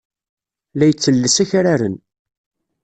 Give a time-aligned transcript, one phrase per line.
[0.77, 1.95] La yettelles akraren.